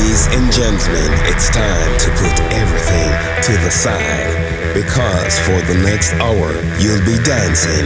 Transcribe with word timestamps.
Ladies 0.00 0.32
and 0.32 0.50
gentlemen, 0.50 1.12
it's 1.28 1.50
time 1.50 1.92
to 2.00 2.08
put 2.16 2.32
everything 2.56 3.12
to 3.44 3.52
the 3.60 3.70
side 3.70 4.32
because 4.72 5.38
for 5.40 5.60
the 5.68 5.76
next 5.84 6.14
hour 6.14 6.56
you'll 6.80 7.04
be 7.04 7.20
dancing 7.20 7.84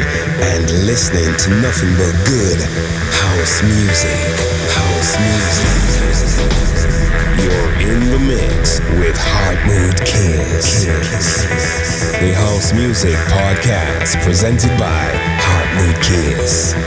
and 0.55 0.63
listening 0.87 1.27
to 1.43 1.51
nothing 1.59 1.91
but 1.99 2.15
good 2.23 2.63
house 3.19 3.67
music. 3.67 4.31
House 4.79 5.19
music. 5.27 5.75
You're 7.43 7.75
in 7.83 7.99
the 8.07 8.23
mix 8.23 8.79
with 8.95 9.19
Hot 9.19 9.59
Mood 9.67 9.99
The 12.23 12.33
House 12.39 12.73
Music 12.75 13.19
Podcast 13.27 14.23
presented 14.23 14.71
by 14.79 15.11
Hot 15.43 15.67
Mood 15.83 15.99
Kiss. 15.99 16.79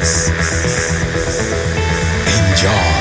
Enjoy. 2.32 2.97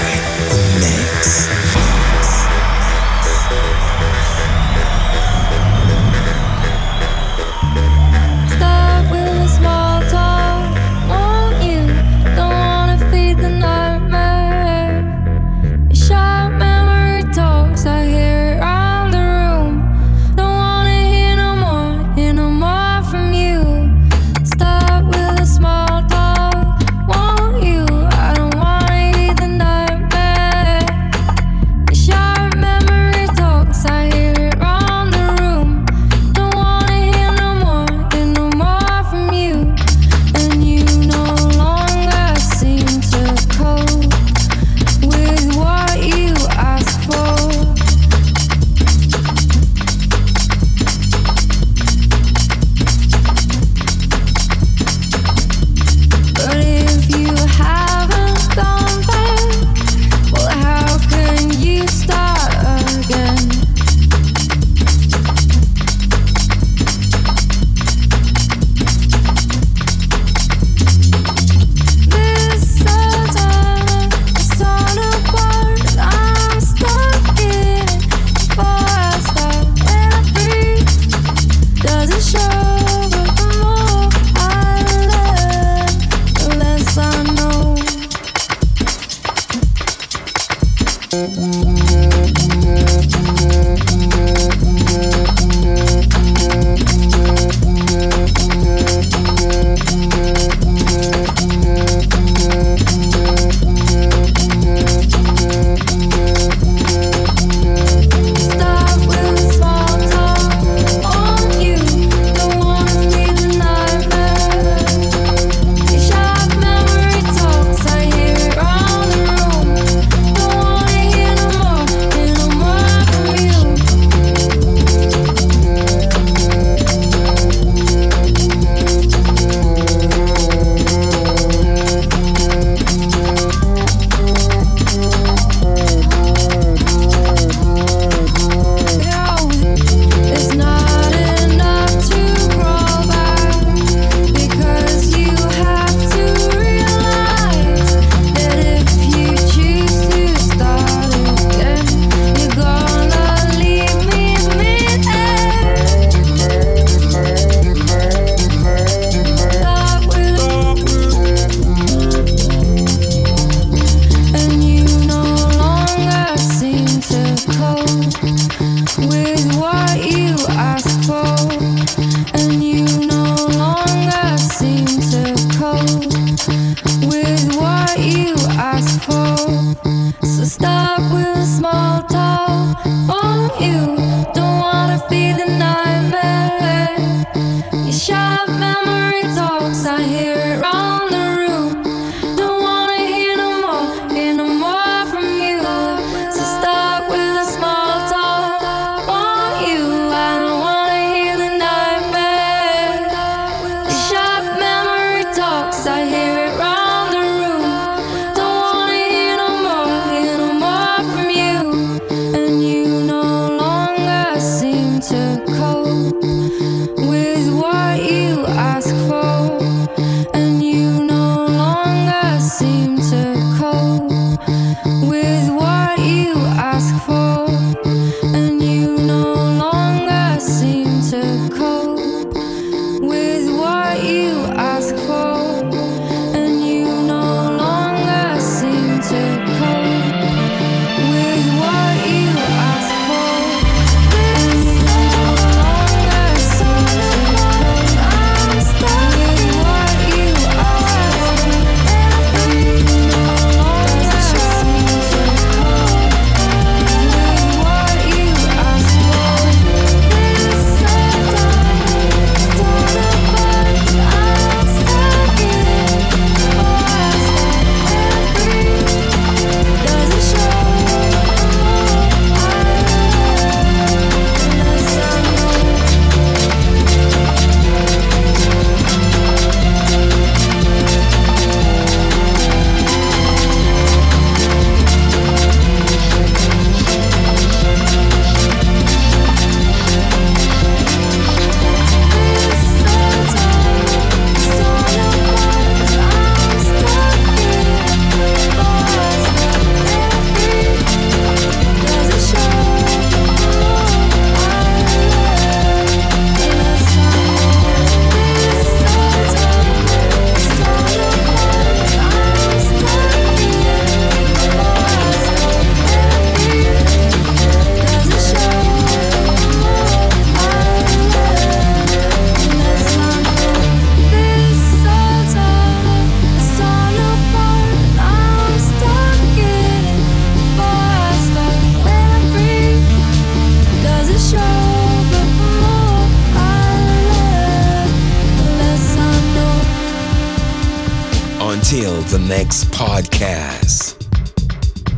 Podcast 342.55 343.97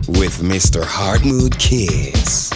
with 0.09 0.39
Mr. 0.43 0.83
Hardmood 0.83 1.59
Kiss. 1.59 2.48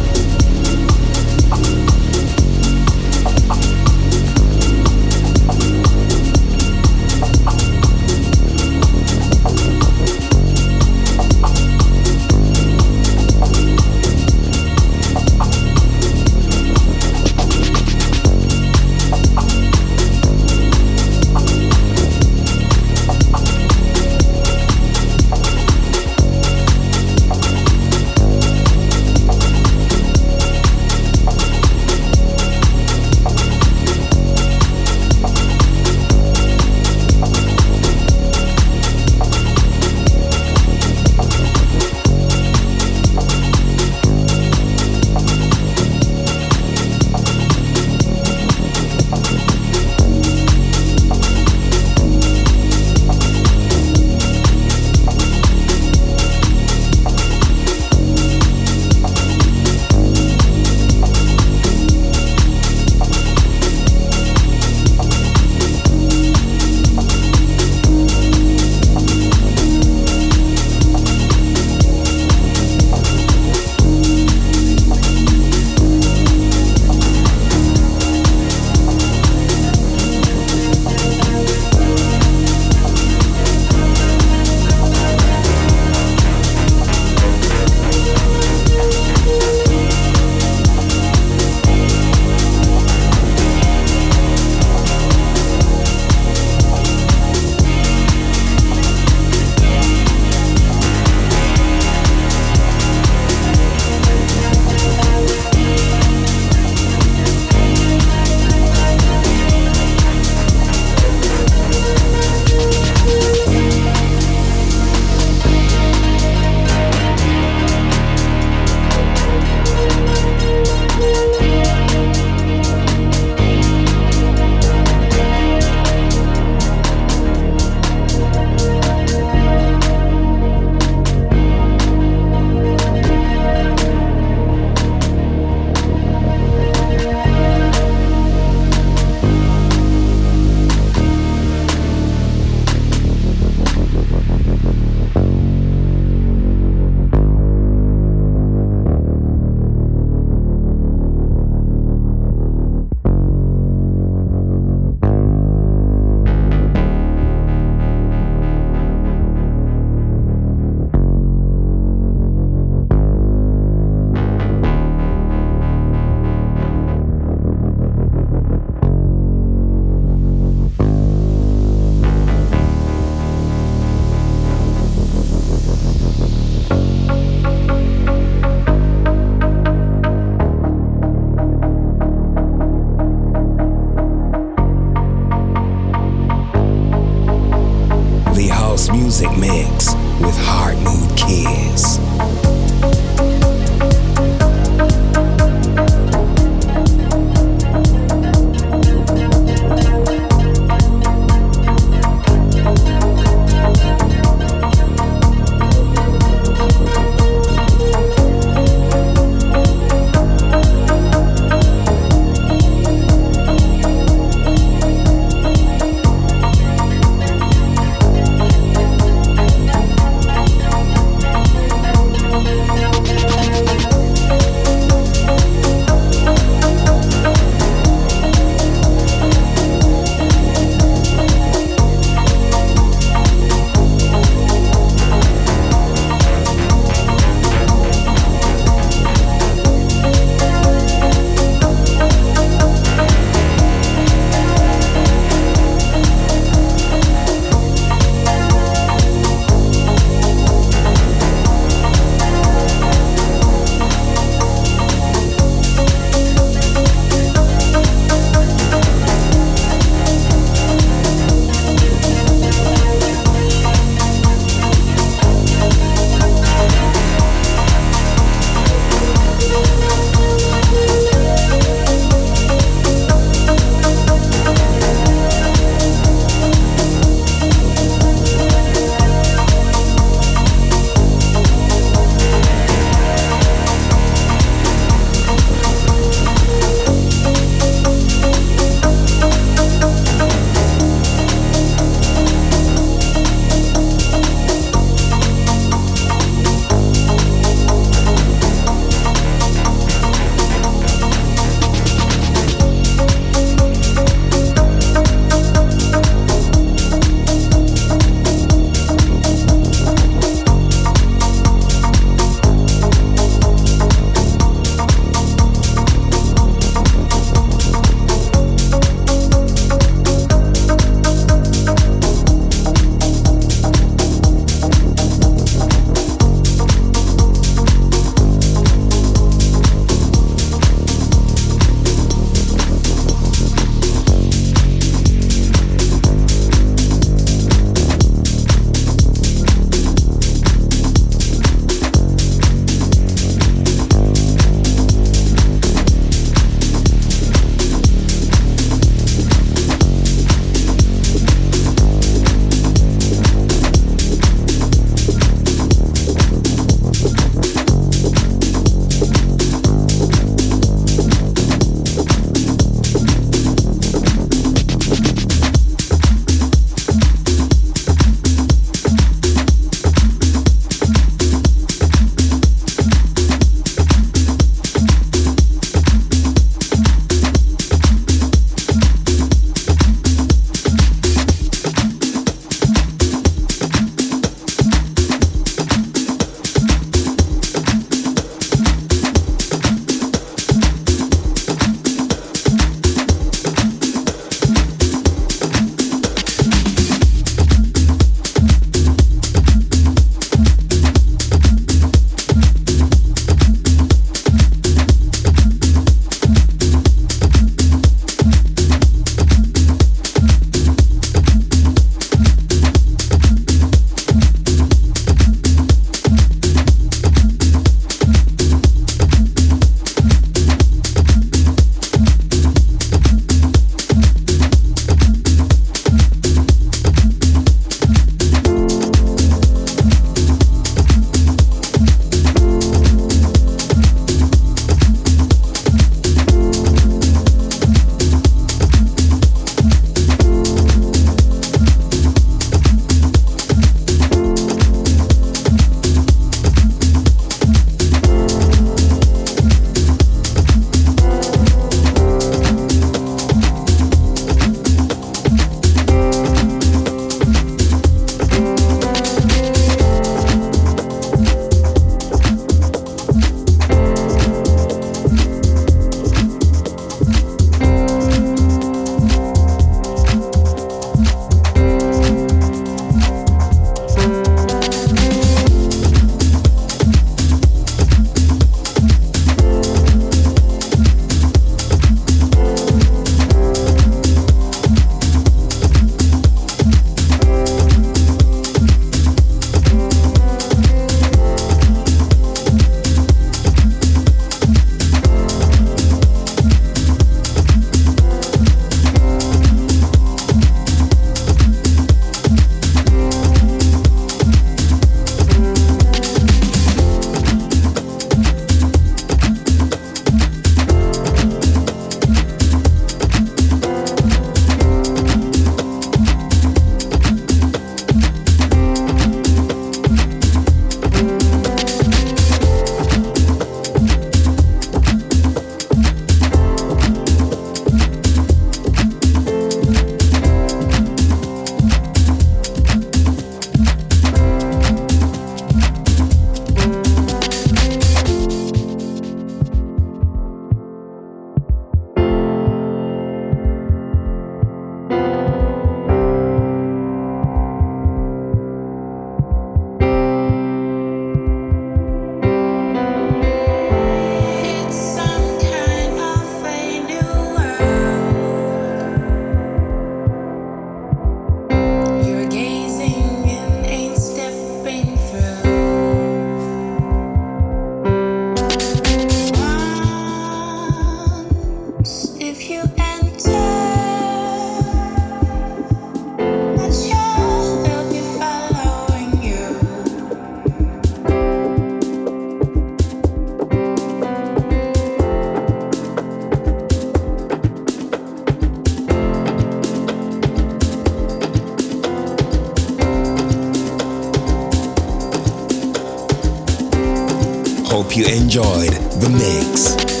Hope 597.81 597.97
you 597.97 598.05
enjoyed 598.05 598.69
the 599.01 599.09
mix. 599.09 600.00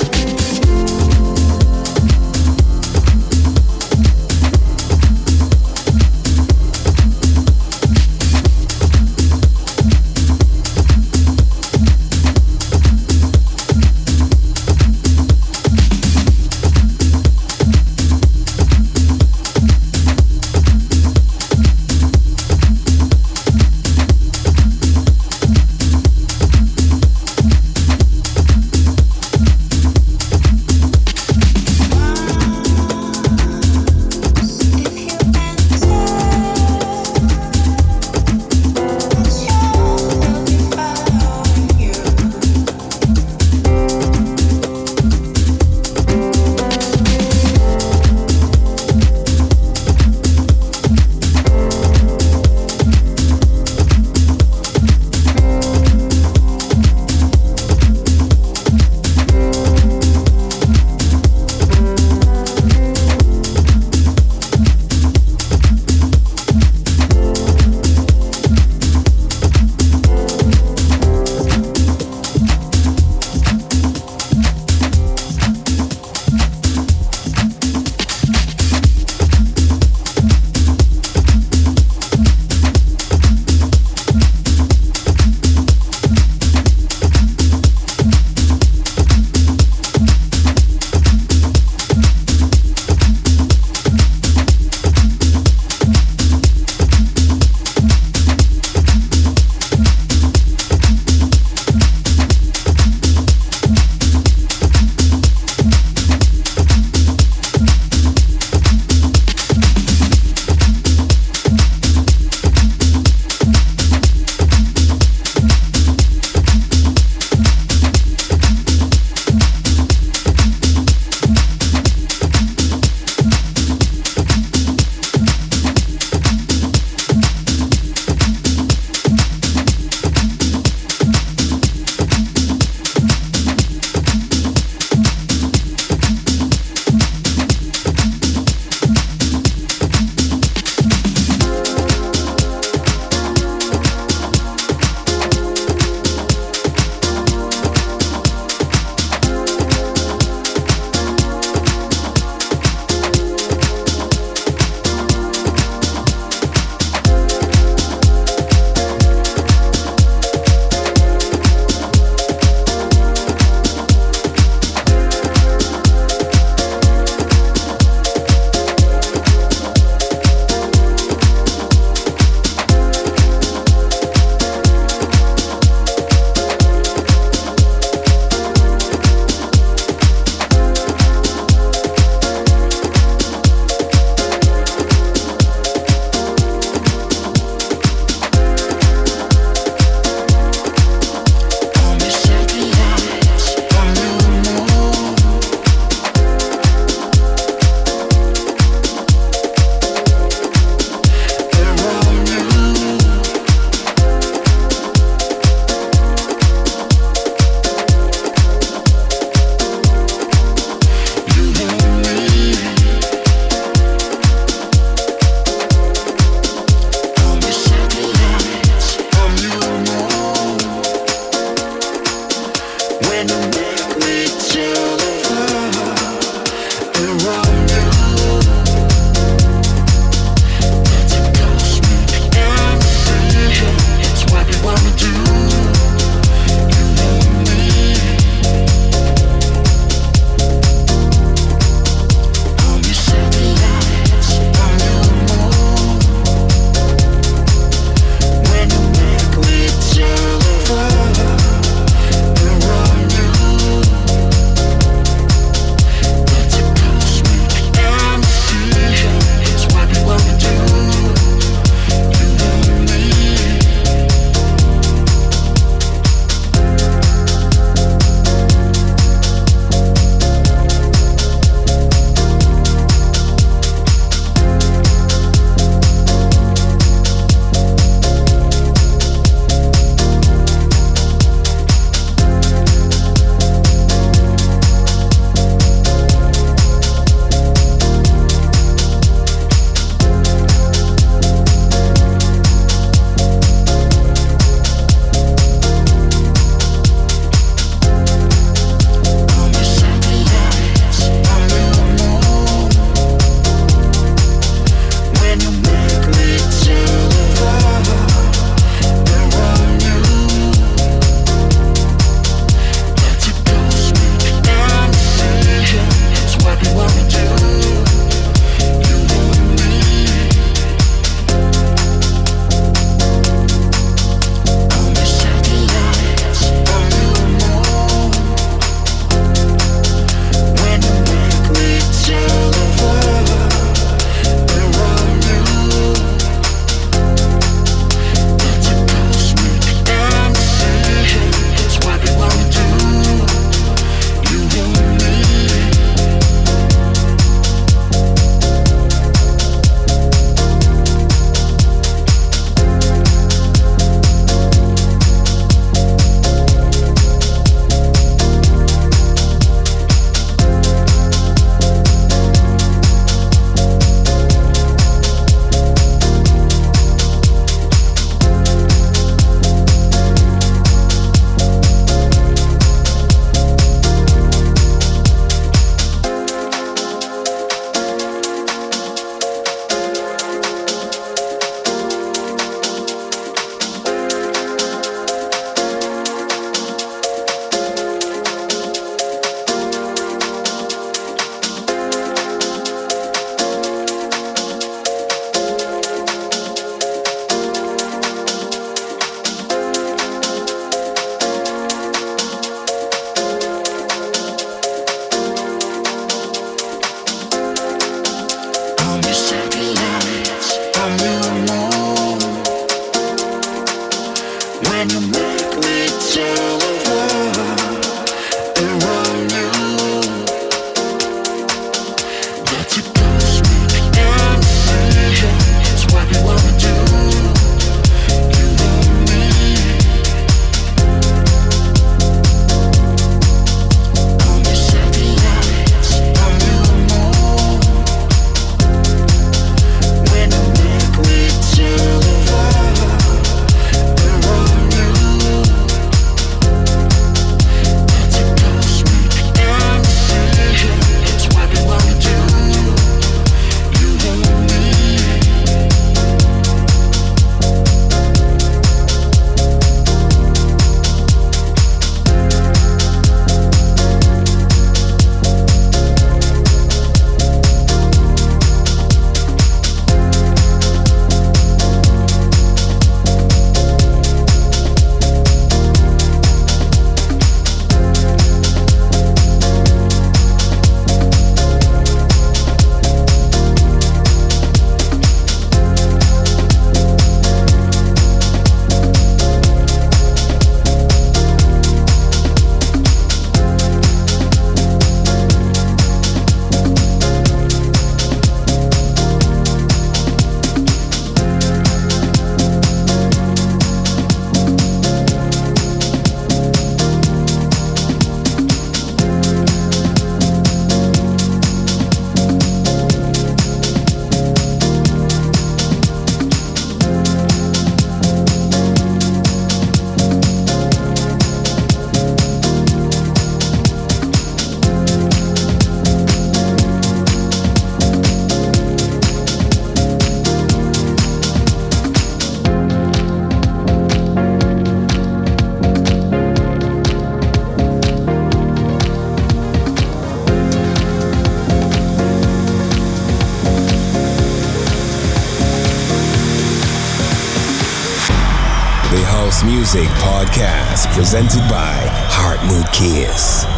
Music 549.73 549.89
Podcast 549.99 550.93
presented 550.93 551.39
by 551.49 551.87
Heart 552.09 552.41
Kiss. 552.73 553.50